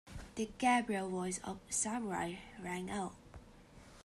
[0.33, 3.13] The Gabriel voice of the Samurai rang out.